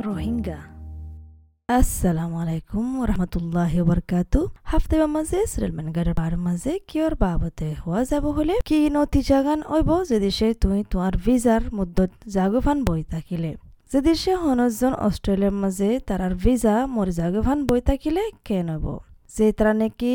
রোহিঙ্গা 0.00 0.58
আসসালামু 1.68 2.36
আলাইকুম 2.42 2.86
রহমতুল্লাহ 3.02 3.72
বরকাত 3.82 4.34
হাফতে 4.62 4.96
মাঝে 5.06 5.38
সিরেলমান 5.46 5.88
গাড়ির 5.96 6.14
বার 6.14 6.34
মাঝে 6.38 6.72
কিয়র 6.88 7.14
বাবতে 7.14 7.68
হওয়া 7.82 8.02
যাব 8.04 8.24
হলে 8.30 8.54
কি 8.64 8.78
নতিজা 8.88 9.28
জাগান 9.30 9.60
ওইব 9.74 9.90
যে 10.10 10.18
দেশে 10.20 10.48
তুই 10.62 10.80
তোমার 10.90 11.14
ভিজার 11.24 11.62
মুদ্দত 11.72 12.10
জাগুফান 12.26 12.78
বই 12.84 13.02
থাকিলে 13.04 13.50
যে 13.90 13.98
দেশে 14.00 14.32
হনজন 14.42 14.92
অস্ট্রেলিয়ার 15.00 15.56
মাঝে 15.62 15.90
তারার 16.08 16.34
ভিজা 16.34 16.74
মরি 16.86 17.12
জাগুফান 17.12 17.58
বই 17.68 17.80
থাকিলে 17.80 18.22
কেন 18.44 18.68
নব 18.68 18.84
যে 19.34 19.46
তারা 19.58 19.72
নাকি 19.82 20.14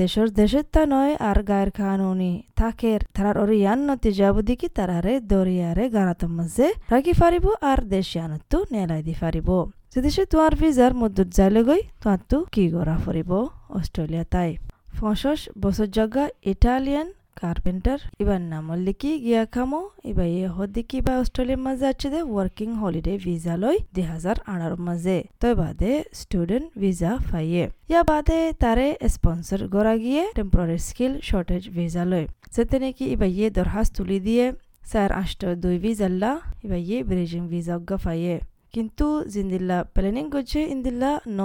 দেশের 0.00 0.28
দেশের 0.40 0.66
তা 0.74 0.82
নয়, 0.94 1.12
আর 1.28 1.38
গায়ের 1.48 1.70
উনি 2.12 2.32
থাকে 2.60 2.92
তারার 3.16 3.36
ওর 3.42 3.50
ইয়ান 3.60 3.80
নতিজা 3.88 4.28
বুদ্ধি 4.36 4.54
কি 4.60 4.68
তারারে 4.78 5.14
দরিয়ারে 5.32 5.84
গানাত 5.96 6.22
মাঝে 6.36 6.66
রাখি 6.92 7.12
ফারিব, 7.20 7.46
আর 7.70 7.78
দেশিয়ানতো 7.96 8.58
নেলাই 8.74 9.02
দি 9.06 9.14
ফারিব। 9.20 9.48
যদি 9.94 10.08
সে 10.14 10.22
তোমার 10.32 10.52
ভিজার 10.60 10.92
মধ্যত 11.02 11.28
যাইলে 11.38 11.60
গই 11.68 11.82
তোমার 12.02 12.20
তো 12.30 12.38
কি 12.54 12.64
গড়া 12.74 12.96
ফরিব 13.04 13.30
অস্ট্রেলিয়া 13.78 14.24
তাই। 14.34 14.50
পঞ্চাশ 14.98 15.40
বছর 15.62 15.88
জগা 15.96 16.24
ইটালিয়ান 16.52 17.08
কার্পেন্টার 17.42 17.98
ইবার 18.22 18.40
নামল 18.52 18.78
লিখি 18.88 19.12
গিয়া 19.24 19.42
খামো। 19.54 19.82
ইবা 20.10 20.24
ইয়ে 20.34 20.46
হদিকি 20.56 20.98
বা 21.06 21.14
অস্ট্রেলিয়ার 21.22 21.62
মাঝে 21.66 21.86
আছে 21.92 22.08
দে 22.14 22.20
ওয়ার্কিং 22.32 22.68
হলিডে 22.80 23.14
ভিসা 23.24 23.54
লই 23.62 23.76
দুই 23.94 24.04
হাজার 24.12 24.36
আঠারো 24.52 24.76
মাঝে। 24.88 25.16
তই 25.40 25.54
বাদে 25.60 25.92
স্টুডেন্ট 26.20 26.66
ভিসা 26.82 27.10
ফাইয়ে। 27.28 27.64
ইয়া 27.90 28.02
বাদে 28.10 28.40
তারে 28.62 28.88
স্পন্সর 29.14 29.60
গড়া 29.74 29.94
গিয়ে 30.04 30.22
টেম্পোরারি 30.38 30.78
স্কিল 30.88 31.12
শর্টেজ 31.28 31.62
ভিসা 31.76 32.04
লই 32.10 32.24
যেতে 32.54 32.76
নাকি 32.82 33.04
ইবা 33.14 33.26
ইয়ে 33.36 33.48
দরখাস্ত 33.56 33.92
তুলি 33.96 34.18
দিয়ে, 34.26 34.44
স্যার 34.90 35.10
আষ্ট 35.22 35.40
দুই 35.62 35.76
ভিজাল্লা 35.84 36.30
ইবা 36.64 36.78
ইয়ে 36.88 36.98
ব্রিজিং 37.08 37.42
ভিসা 37.52 37.74
অজ্ঞা 37.78 37.96
ফাইয়ে। 38.04 38.36
কিন্তু 38.74 39.06
জিন্দিল্লা 39.34 39.78
প্ল্যানিং 39.94 40.24
করছে, 40.34 40.60
ইন্দিল্লা 40.74 41.10
ন 41.38 41.40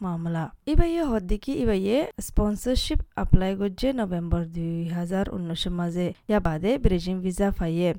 মামলা 0.00 0.44
ইবাইয়ে 0.72 1.02
হদ্দিকি 1.10 1.52
ইবাইয়ে 1.64 1.96
স্পন্সরশিপ 2.28 3.00
অ্যাপ্লাই 3.16 3.52
করছে 3.60 3.88
নভেম্বর 4.00 4.42
দুই 4.56 4.82
হাজার 4.96 5.24
উনিশের 5.36 5.74
মাঝে 5.80 6.06
ইয়া 6.28 6.40
বাদে 6.46 6.72
ব্রিজিং 6.84 7.16
ভিসা 7.24 7.48
ফাইয়ে 7.58 7.90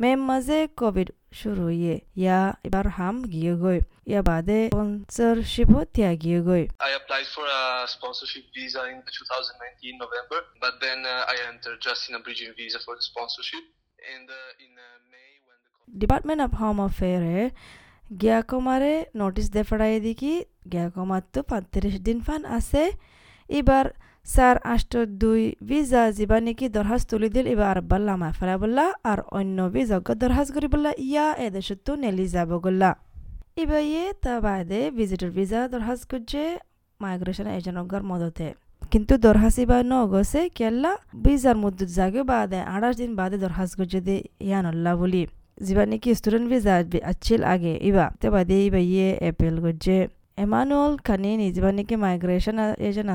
মে 0.00 0.10
মাঝে 0.28 0.58
কোভিড 0.80 1.08
শুরু 1.40 1.62
হইয়ে 1.68 1.94
ইয়া 2.20 2.38
এবার 2.68 2.86
হাম 2.96 3.16
গিয়ে 3.32 3.54
গই 3.62 3.78
ইয়া 4.10 4.22
বাদে 4.30 4.58
স্পন্সরশিপ 4.72 5.70
তিয়া 5.94 6.12
গিয়ে 6.22 6.40
গই 6.48 6.64
I 6.88 6.90
applied 7.00 7.28
for 7.34 7.46
a 7.60 7.64
sponsorship 7.94 8.44
visa 8.54 8.82
in 8.92 8.98
2019 9.06 10.04
November, 10.04 10.38
but 10.62 10.74
then 10.84 10.98
uh, 11.04 11.32
I 11.32 11.36
entered 11.50 11.78
just 11.80 12.02
in 12.08 12.12
a 12.18 12.20
bridging 12.20 12.52
visa 12.58 12.78
for 12.86 12.94
the 12.98 13.04
sponsorship. 13.10 13.64
And 14.12 14.26
uh, 14.30 14.64
in 14.64 14.72
uh, 14.78 14.86
May, 15.12 15.30
when 15.46 15.58
the 15.64 15.72
department 15.92 16.40
of 16.46 16.50
home 16.62 16.76
অ্যাফেয়ারে 16.84 17.38
গিয়াকমারে 18.10 18.94
notice 19.14 19.46
দে 19.54 19.62
ফড়াই 19.68 19.94
দিকি 20.00 20.32
গিয়াকমার 20.72 21.22
তো 21.32 21.40
পঁয়ত্রিশ 21.48 21.96
দিন 22.06 22.18
fun 22.20 22.42
আছে 22.58 22.82
এবার 23.50 23.86
স্যার 24.26 24.56
আষ্ট 24.74 24.92
দুই 25.22 25.42
ভিজা 25.68 26.02
যিবা 26.16 26.38
নেকি 26.40 26.66
দরখাস্ত 26.70 27.06
তুলি 27.10 27.28
দিল 27.34 27.46
এবার 27.54 27.66
আব্বাল 27.74 28.02
লামায় 28.08 28.34
ফেলা 28.38 28.56
বললা 28.62 28.84
আর 29.10 29.18
অন্য 29.38 29.58
ভিজজ্ঞ 29.74 30.08
দরখাস্ত 30.22 30.50
করি 30.56 30.68
বললা 30.74 30.90
ইয়া 31.02 31.26
এদেশত 31.46 31.86
নেলি 32.02 32.26
যাব 32.34 32.50
গল্লা 32.64 32.90
এবার 33.62 33.82
ইয়ে 33.84 34.04
তা 34.22 34.34
বাদে 34.40 34.80
ভিজিটর 34.96 35.30
ভিজা 35.36 35.60
দরখাস্ত 35.72 36.04
করছে 36.12 36.40
মাইগ্রেশন 37.00 37.46
এজেন্টগর 37.50 38.02
মদতে 38.10 38.48
কিন্তু 38.92 39.14
দরহাসি 39.18 39.64
বা 39.70 39.78
ন 39.84 39.94
গছে 40.12 40.40
কেল্লা 40.58 40.92
ভিজার 41.24 41.56
মধ্যে 41.64 41.84
জাগে 41.96 42.22
বাদে 42.30 42.60
আঠাশ 42.74 42.94
দিন 43.00 43.10
বাদে 43.20 43.36
দরখাস্ত 43.44 43.72
করছে 43.80 43.98
দে 44.06 44.16
ইয়ানল্লা 44.46 44.92
বলি 45.00 45.22
যিবা 45.66 45.84
নেকি 45.90 46.10
স্টুডেন্ট 46.18 46.46
ভিজা 46.52 46.74
আছিল 47.12 47.40
আগে? 47.54 47.72
ইবা, 47.88 48.06
তে 48.20 48.26
বাদে 48.34 48.56
ইবা 48.66 48.80
ইয়ে 48.90 49.08
এপেল 49.30 49.54
করছে 49.64 49.96
এমানুয়েল 50.44 50.92
কানিনি 51.08 51.46
যিবা 51.54 51.70
নেকি 51.78 51.96
মাইগ্রেশন 52.04 52.56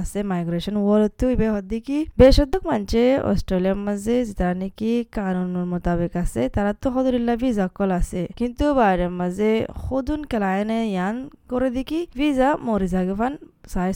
আছে 0.02 0.20
মাইগ্রেশন 0.32 0.76
ওয়ারতো 0.86 1.26
ইবে 1.36 1.48
হদ্দি 1.56 1.80
কি? 1.88 1.98
বেশদ্দক 2.22 2.64
মানছে 2.70 3.02
অস্ট্রেলিয়ার 3.32 3.80
মাঝে 3.88 4.16
যারা 4.38 4.56
নাকি 4.62 4.92
কানুনের 5.16 5.66
মোতাবেক 5.72 6.14
আছে, 6.24 6.42
তারা 6.56 6.72
তো 6.82 6.88
হদরিল্লা 6.96 7.34
ভিজা 7.44 7.66
কল 7.78 7.92
আছে। 8.00 8.22
কিন্তু 8.40 8.66
বাইরের 8.80 9.12
মাঝে 9.20 9.50
সদুন 9.84 10.22
কেলায়নে 10.32 10.80
ইয়ান 10.94 11.16
করে 11.52 11.70
দেখি 11.78 12.00
ভিজা 12.20 12.50
মরি 12.68 12.88
জাগে 12.94 13.16
ফান 13.20 13.34
চাই 13.74 13.92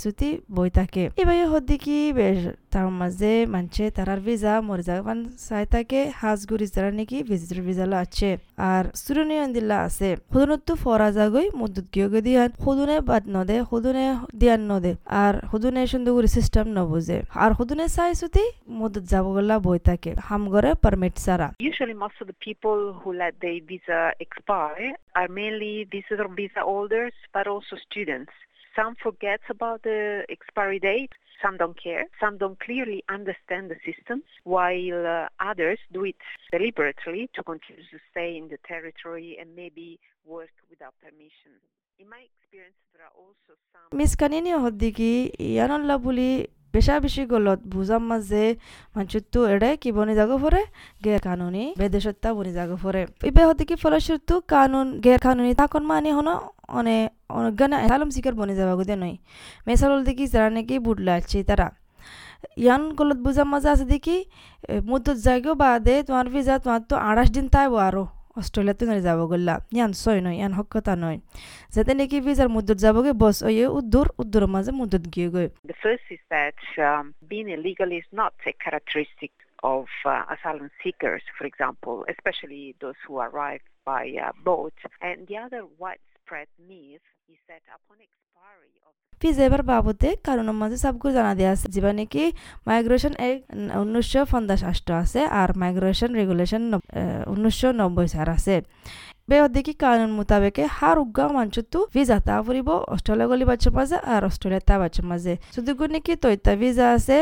বই 0.55 0.69
থাকে 0.77 1.03
এবার 1.21 1.35
হদ্দি 1.53 1.75
কি 1.83 1.97
বেশ 2.19 2.39
তার 2.73 2.87
মাঝে 3.01 3.31
মানছে 3.53 3.83
তারার 3.97 4.19
ভিজা 4.25 4.53
মরি 4.67 4.83
জাগে 4.87 5.03
ফান 5.07 5.19
চাই 5.47 5.65
থাকে 5.73 5.99
হাজগুড়ি 6.21 6.65
যারা 6.75 6.89
নাকি 6.99 7.17
ভিজিটর 7.29 7.59
ভিজালো 7.67 7.95
আছে 8.03 8.29
আর 8.69 8.83
স্টুডেন্ট 8.99 9.51
দিল্লা 9.55 9.77
আছে 9.87 10.09
সদুনতো 10.31 10.73
ফরা 10.83 11.09
যাগই 11.17 11.47
মদ্দুত 11.59 11.87
গিয়ে 11.93 12.21
দিয়ান 12.21 12.49
সদুনে 12.63 12.97
বাদ 13.09 13.23
নদে 13.35 13.57
সদুনে 13.69 14.05
দিয়ান 14.41 14.61
নদে 14.71 14.91
আর 15.21 15.33
সদুনে 15.51 15.81
সুন্দরগুড়ি 15.91 16.29
সিস্টেম 16.37 16.65
নবুঝে 16.77 17.17
আর 17.43 17.51
সদুনে 17.57 17.85
চাই 17.95 18.11
চুতি 18.19 18.43
মদ্দুত 18.79 19.05
যাব 19.11 19.25
গলা 19.35 19.55
বই 19.65 19.79
থাকে 19.89 20.11
হামগরে 20.27 20.71
পারমিট 20.83 21.15
সারা 21.25 21.47
Usually, 21.61 21.95
most 21.95 22.17
of 22.21 22.27
the 22.27 22.39
people 22.39 22.79
who 22.99 23.09
let 23.13 23.33
their 23.39 23.59
visa 23.61 23.99
expire 24.19 24.91
are 25.15 25.29
mainly 25.29 25.73
visitor 25.87 26.27
visa 26.31 26.61
holders, 26.61 27.15
but 27.33 27.45
also 27.47 27.73
students. 27.81 28.33
Some 28.75 28.95
forget 28.95 29.41
about 29.49 29.83
the 29.83 30.25
expiry 30.29 30.79
date. 30.79 31.13
Some 31.41 31.55
don't 31.57 31.77
care. 31.77 32.03
Some 32.19 32.37
don't 32.37 32.59
clearly 32.59 32.99
understand 33.09 33.63
the 33.71 33.79
system, 33.87 34.17
while 34.45 35.01
uh, 35.07 35.27
others 35.41 35.79
do 35.91 36.01
it 36.03 36.19
deliberately 36.51 37.29
to 37.35 37.43
continue 37.43 37.85
to 37.93 37.99
stay 38.09 38.29
in 38.37 38.45
the 38.49 38.59
territory 38.67 39.37
and 39.39 39.47
maybe 39.55 39.87
work 40.27 40.55
without 40.69 40.93
permission. 40.99 41.53
In 41.99 42.07
my 42.09 42.21
experience, 42.29 42.77
there 42.91 43.03
are 43.07 43.15
also 43.23 43.51
some. 43.71 43.87
মিস 43.99 44.11
কানিনি 44.21 44.51
হদ্দিকি 44.63 45.11
ইয়ানল্লা 45.49 45.95
বুলি 46.05 46.29
বেশা 46.73 46.95
বেশি 47.05 47.23
গলত 47.33 47.59
বুঝাম 47.73 48.03
মাঝে 48.11 48.43
মানচুত্তু 48.95 49.39
এড়ে 49.53 49.69
কি 49.81 49.89
বনি 49.97 50.13
জাগো 50.19 50.37
ফরে 50.43 50.61
গে 51.05 51.13
কানুনি 51.27 51.63
বেদেশত্তা 51.79 52.29
বনি 52.37 52.51
জাগো 52.57 52.77
ফরে 52.83 53.01
ইবে 53.29 53.41
হদ্দিকি 53.47 53.75
ফলস্বরূপ 53.83 54.43
কানুন 54.53 54.87
গে 55.05 55.13
কানুনি 55.25 55.53
তাকন 55.61 55.83
মানে 55.91 56.09
হনো 56.17 56.33
অনে 56.77 56.97
অনজ্ঞান 57.37 57.71
আলম 57.95 58.09
শিকার 58.15 58.33
বনি 58.39 58.53
যাবা 58.59 58.73
গুদে 58.79 58.95
নই 59.03 59.13
মেসাল 59.67 59.91
দেখি 60.07 60.25
যারা 60.33 60.49
নাকি 60.57 60.75
বুটলা 60.85 61.13
আছে 61.19 61.28
তারা 61.49 61.67
ইয়ান 62.63 62.83
গলত 62.99 63.19
বুঝাম 63.25 63.47
মাঝে 63.53 63.69
আছে 63.73 63.85
দেখি 63.93 64.17
মুদ্দত 64.89 65.17
জায়গাও 65.27 65.55
বাদে 65.63 65.95
তোমার 66.07 66.27
ভিজা 66.33 66.55
তোমার 66.63 66.81
তো 66.89 66.95
আঠাশ 67.09 67.29
দিন 67.35 67.45
তাইব 67.55 67.73
আরো 67.87 68.03
অস্ট্রেলিয়াতে 68.39 68.83
নয় 68.89 69.01
যাব 69.07 69.19
গল্লা 69.31 69.55
ইয়ান 69.75 69.91
সয় 70.03 70.19
নয় 70.25 70.35
ইয়ান 70.39 70.53
হকতা 70.59 70.93
নয় 71.03 71.17
যাতে 71.75 71.91
নাকি 71.99 72.17
ভিজার 72.27 72.49
মুদ্দত 72.55 72.77
যাবগে 72.85 73.11
বস 73.23 73.37
ওয়ে 73.47 73.65
উদ্দুর 73.79 74.07
উদ্দুরের 74.21 74.51
মাঝে 74.55 74.71
মুদ্দত 74.79 75.03
গিয়ে 75.13 75.29
first 75.83 76.05
is 76.15 76.23
that 76.29 76.59
um, 76.79 77.05
being 77.29 77.47
illegal 77.49 77.89
is 77.91 78.07
not 78.11 78.33
a 78.45 78.53
characteristic 78.63 79.31
of 79.63 79.85
uh, 80.05 80.23
asylum 80.29 80.69
seekers, 80.81 81.23
for 81.37 81.45
example, 81.45 82.05
especially 82.09 82.63
those 82.79 82.99
who 83.05 83.19
arrive 83.19 83.61
by 83.85 84.03
uh, 84.17 84.31
boat. 84.43 84.73
And 85.01 85.27
the 85.27 85.37
other 85.37 85.61
widespread 85.77 86.47
myth 86.67 87.07
এবার 89.47 89.61
বাবদে 89.71 90.09
কারণের 90.27 90.57
মাঝে 90.61 90.77
সবগুলো 90.85 91.11
জানা 91.17 91.33
দেওয়া 91.39 91.51
আছে। 91.55 91.67
যেবা 91.75 91.91
নাকি 91.99 92.23
মাইগ্রেশন 92.67 93.13
এক 93.27 93.37
উনিশশো 93.83 94.21
পঞ্চাশ 94.31 94.61
আষ্ট 94.71 94.87
আছে 95.01 95.21
আর 95.41 95.49
মাইগ্রেশন 95.61 96.11
রেগুলেশন 96.19 96.61
উনিশশো 97.33 97.69
নব্বই 97.79 98.07
সার 98.13 98.27
আছে। 98.37 98.55
বেহদিকি 99.29 99.73
কানুন 99.83 100.11
মোতাবেকে 100.17 100.63
হার 100.77 100.97
উগা 101.03 101.25
মানচুতু 101.35 101.79
ভিজা 101.95 102.17
তা 102.27 102.35
ফুরিব 102.45 102.69
অস্ট্রেলিয়া 102.93 103.27
গলি 103.31 103.45
বাচ্চার 103.49 103.73
মাঝে 103.77 103.97
আর 104.13 104.21
অস্ট্রেলিয়া 104.29 104.61
তা 104.69 104.75
বাচ্চার 104.81 105.05
মাঝে 105.11 105.33
শুধু 105.55 105.71
নাকি 105.95 106.11
তৈতা 106.23 106.51
ভিজা 106.61 106.85
আছে 106.97 107.17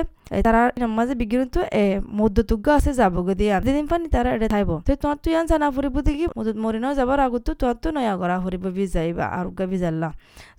তারা 0.45 0.61
মাঝে 0.97 1.13
বিজ্ঞান 1.21 1.47
এ 1.81 1.83
মধ্যতুগ্য 2.19 2.65
আছে 2.77 2.91
যাবগে 2.99 3.35
দিয়া। 3.41 3.55
দিন 3.65 3.85
পানি 3.91 4.07
তারা 4.15 4.29
এটা 4.35 4.47
থাইব। 4.53 4.69
তো 4.85 4.91
তোমার 5.01 5.17
তুই 5.23 5.33
আনছা 5.39 5.55
না 5.63 5.67
ফুরিব 5.75 5.95
দেখি 6.07 6.25
মরিনাও 6.63 6.93
যাবার 6.99 7.19
আগত 7.27 7.47
তোমার 7.61 7.77
তো 7.83 7.87
নয়া 7.97 8.15
করা 8.21 8.35
ফুরিব 8.43 8.63
ভিজাইবা 8.77 9.25
আর 9.37 9.45
উগা 9.51 9.65
ভিজাল্লা 9.73 9.96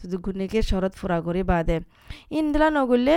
শুধু 0.01 0.17
গুনিকে 0.25 0.61
শরৎ 0.71 0.93
ফুরা 0.99 1.19
করে 1.27 1.43
বাদে। 1.51 1.77
ইন্দিলা 2.39 2.69
নগলে 2.79 3.17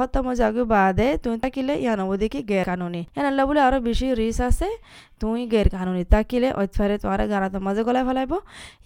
হত্যা 0.00 0.20
মজা 0.26 0.46
বাদে 0.76 1.08
তুই 1.22 1.34
তাকিলে 1.44 1.74
ইয়া 1.84 1.94
নব 1.98 2.10
দেখি 2.22 2.40
গের 2.50 2.64
কানুনি। 2.70 3.02
এনাল্লা 3.18 3.42
বলে 3.48 3.60
আরও 3.66 3.78
বেশি 3.88 4.06
রিস 4.20 4.38
আছে 4.48 4.68
তুই 5.20 5.40
গের 5.52 5.68
কানুনি। 5.76 6.02
তাকিলে 6.14 6.48
ঐতফারে 6.60 6.96
তোমার 7.02 7.20
গারাত 7.32 7.54
মাঝে 7.66 7.82
গলায় 7.88 8.04
ফেলাইব 8.08 8.32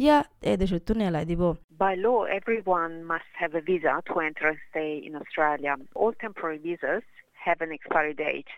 ইয়া 0.05 0.17
এদেশত 0.53 0.83
তো 0.87 0.93
নেলাই 1.01 1.25
দিব। 1.31 1.43
By 1.85 1.95
law, 2.07 2.21
everyone 2.39 2.95
must 3.13 3.33
have 3.43 3.53
a 3.61 3.63
visa 3.69 3.95
to 4.09 4.15
enter 4.29 4.47
and 4.53 4.61
stay 4.71 4.93
in 5.07 5.13
Australia. 5.23 5.73
All 6.01 6.13
temporary 6.25 6.59
visas 6.67 7.05
have 7.47 7.59
an 7.67 7.71
expiry 7.77 8.15
date. 8.27 8.51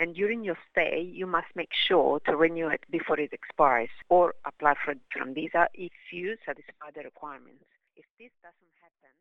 And 0.00 0.14
during 0.14 0.44
your 0.44 0.58
stay, 0.70 1.00
you 1.00 1.26
must 1.26 1.46
make 1.54 1.70
sure 1.72 2.20
to 2.26 2.36
renew 2.36 2.68
it 2.68 2.84
before 2.90 3.18
it 3.20 3.32
expires 3.32 3.90
or 4.08 4.34
apply 4.44 4.74
for 4.84 4.92
a 4.92 4.94
different 4.94 5.34
visa 5.34 5.68
if 5.74 5.92
you 6.10 6.36
satisfy 6.44 6.90
the 6.94 7.02
requirements. 7.02 7.64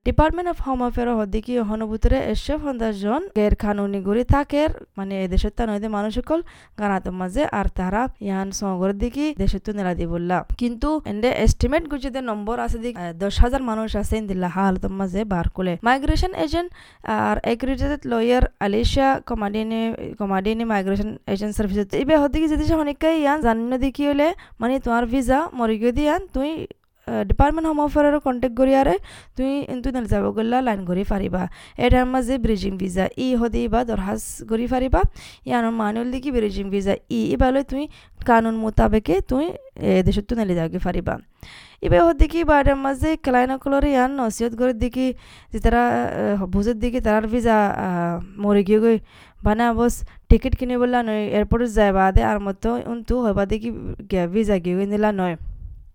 Department 0.05 0.49
of 0.53 0.57
home 0.65 0.79
affair 0.83 1.09
হদ্দিকি 1.19 1.53
হনুভূতরে 1.69 2.17
এসব 2.33 2.59
সন্দাসজন 2.65 3.21
গের 3.37 3.53
কানুনি 3.63 3.99
গড়ি 4.07 4.23
থাকের 4.33 4.69
মানে 4.97 5.13
এ 5.23 5.25
দেশের 5.33 5.53
তা 5.57 5.63
নইদে 5.69 5.89
মানুষ 5.97 6.11
সকল 6.19 6.39
গানাত 6.79 7.05
মাঝে 7.19 7.43
আর 7.59 7.67
তারা 7.77 8.01
ইয়ান 8.25 8.47
সগরের 8.59 8.97
দিকে 9.03 9.25
দেশের 9.41 9.61
তো 9.65 9.71
নেলা 9.77 9.93
দি 9.99 10.05
বললা 10.13 10.37
কিন্তু 10.61 10.89
এন্ডে 11.11 11.29
এস্টিমেট 11.45 11.83
গুজিতে 11.91 12.19
নম্বর 12.21 12.55
আছে 12.65 12.77
দিক 12.83 12.93
দশ 13.23 13.35
হাজার 13.43 13.61
মানুষ 13.69 13.89
আছে 14.01 14.13
ইন্দিল্লা 14.21 14.49
হালতের 14.55 14.93
মাঝে 14.99 15.21
বার 15.33 15.45
করে 15.57 15.73
মাইগ্রেশন 15.87 16.31
এজেন্ট 16.45 16.69
আর 17.17 17.35
এগ্রিটেড 17.53 18.01
লয়ার 18.11 18.43
আলিশা 18.65 19.07
কমাডিনি 19.29 19.81
কমাডিনি 20.19 20.63
মাইগ্রেশন 20.71 21.09
এজেন্ট 21.33 21.53
সার্ভিস 21.57 21.79
ইবে 22.01 22.15
হদ্দিকি 22.21 22.47
যদি 22.53 22.63
সে 22.69 22.75
অনেকাই 22.83 23.15
ইয়ান 23.23 23.37
জানিন 23.45 23.71
দিকি 23.83 24.03
হলে 24.09 24.27
মানে 24.61 24.73
তোমার 24.85 25.03
ভিসা 25.11 25.39
মরি 25.57 25.75
গিয়ে 25.81 25.93
দিয়ান 25.97 26.21
তুই 26.35 26.51
ডিপার্টমেন্ট 27.07 27.65
হোম 27.69 27.79
অফারের 27.85 28.15
কণ্টেক্ট 28.25 28.55
করিয়ারে 28.59 28.95
তুই 29.35 29.51
তুই 29.83 29.91
নাল 29.95 30.05
যাব 30.11 30.25
গল্লা 30.38 30.57
লাইন 30.67 30.81
কৰি 30.89 31.03
পাৰিবা। 31.13 31.41
এটাৰ 31.85 32.05
মাজে 32.13 32.35
ব্ৰিজিং 32.45 32.73
ভিজা 32.81 33.05
ই 33.25 33.27
সদি 33.39 33.61
বা 33.73 33.79
দৰখাজ 33.89 34.21
কৰি 34.50 34.65
পাৰিবা। 34.73 35.01
ইয়াৰ 35.50 35.63
মানুহ 35.81 36.03
দেখি 36.13 36.29
ব্ৰিজিং 36.38 36.65
ভিজা 36.73 36.94
ই 37.17 37.19
ইবালৈ 37.35 37.63
তুই 37.71 37.83
কানুন 38.27 38.55
মোতাবেকে 38.63 39.15
তুই 39.29 39.45
দেশত 40.07 40.29
নালি 40.39 40.53
যাবগে 40.59 40.79
পাৰিবা। 40.88 41.13
ইবে 41.85 41.97
হদ্দিকি 42.07 42.39
বা 42.50 42.55
এটার 42.61 42.77
মাঝে 42.85 43.09
ক্লাইনকলরে 43.25 43.89
ইয়ান 43.95 44.11
নসিহত 44.19 44.53
করে 44.59 44.73
দিকি 44.83 45.07
যে 45.51 45.59
তারা 45.65 45.83
বুঝের 46.53 46.77
দিকে 46.83 47.00
তারার 47.05 47.25
ভিজা 47.33 47.57
মরে 48.44 48.61
গিয়ে 48.67 48.79
গই 48.83 48.97
বানা 49.45 49.65
বস 49.77 49.94
টিকিট 50.29 50.53
কিনে 50.59 50.75
বললা 50.81 51.00
নয় 51.07 51.23
এয়ারপোর্টে 51.35 51.67
যায় 51.77 51.94
বাদে 51.97 52.21
আর 52.31 52.38
মতো 52.45 52.69
উন্তু 52.91 53.13
হবা 53.25 53.44
দেখি 53.51 53.69
ভিজা 54.33 54.55
গিয়ে 54.63 54.85
নিলা 54.94 55.11
নয়। 55.21 55.35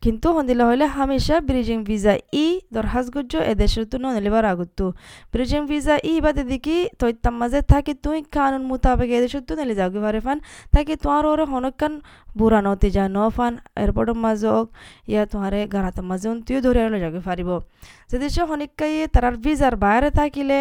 কিন্তু 0.03 0.27
সন্দিলা 0.37 0.65
হলে 0.71 0.85
হামেশা 0.97 1.37
ব্রিজিং 1.49 1.79
ভিজা 1.89 2.15
ই 2.45 2.47
দরখাস্তগজ্য 2.75 3.35
এদেশের 3.53 3.85
তো 3.91 3.97
নলিবার 4.05 4.45
আগতো 4.53 4.85
ব্রিজিং 5.33 5.61
ভিজা 5.71 5.95
ই 6.13 6.15
বাদে 6.25 6.43
দেখি 6.53 6.77
তৈতাম 7.01 7.35
মাঝে 7.41 7.61
থাকি 7.73 7.93
তুই 8.05 8.19
কানুন 8.35 8.63
মোতাবেক 8.71 9.11
এদেশের 9.19 9.43
তো 9.49 9.53
নেলে 9.59 9.75
যাওগে 9.81 10.01
পারে 10.05 10.21
ফান। 10.27 10.39
তাকে 10.75 10.95
তোমার 11.03 11.25
ওরে 11.31 11.45
হনকান 11.53 11.93
বুড়া 12.39 12.61
নতে 12.67 12.89
যা 12.97 13.05
ন 13.17 13.19
ফান। 13.37 13.53
এয়ারপোর্টের 13.81 14.19
মাঝে 14.25 14.49
হোক, 14.55 14.67
ইয়া 15.11 15.23
তোমারে 15.33 15.61
গানাতের 15.75 16.05
মাঝে 16.11 16.27
তুইও 16.47 16.61
ধরে 16.67 16.81
আলো 16.87 16.99
যাগে 17.05 17.21
পারিব 17.29 17.51
যদি 18.13 18.27
সে 18.35 18.43
হনিকাই 18.51 18.93
তারার 19.15 19.35
ভিজার 19.45 19.75
বাইরে 19.85 20.09
থাকিলে 20.21 20.61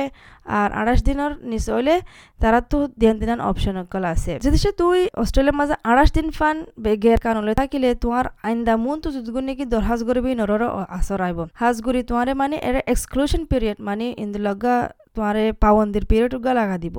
আর 0.60 0.70
আঠাশ 0.82 1.00
দিনের 1.08 1.32
নিচে 1.52 1.70
হইলে 1.76 1.96
তারা 2.42 2.60
তো 2.72 2.78
দিন 3.02 3.14
দিনান 3.22 3.40
অপশন 3.50 3.76
অকল 3.84 4.04
আছে। 4.14 4.34
যদি 4.46 4.58
সে 4.64 4.72
তুই 4.82 5.00
অস্ট্রেলিয়ার 5.22 5.58
মাঝে 5.60 5.76
আঠাশ 5.92 6.10
দিন 6.18 6.28
ফান 6.38 6.56
বেগের 6.84 7.20
কানলে 7.26 7.54
থাকিলে 7.62 7.90
তোমার 8.04 8.26
আইন্দা 8.48 8.74
মন 8.84 8.98
তো 9.04 9.10
যদগুণ 9.28 9.46
নাকি 9.50 9.66
দর 9.74 9.84
হাজ 9.90 10.02
করবি 10.08 10.32
নরর 10.40 10.64
আসর 10.98 11.20
আইব 11.28 11.40
হাজ 11.62 11.76
করি 11.86 12.00
তোমারে 12.10 12.32
মানে 12.42 12.56
এর 12.70 12.78
এক্সক্লুশন 12.94 13.42
পিরিয়ড 13.52 13.78
মানে 13.88 14.06
ইন্দু 14.24 14.40
লগা 14.48 14.76
তোমারে 15.16 15.44
পাবন্দির 15.64 16.04
পিরিয়ড 16.12 16.34
গা 16.46 16.52
লাগা 16.60 16.78
দিব। 16.84 16.96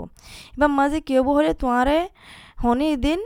এবার 0.54 0.70
মাঝে 0.78 0.98
কেউ 1.08 1.22
হলে 1.36 1.52
তোমারে 1.62 1.98
হনি 2.62 2.88
দিন 3.04 3.20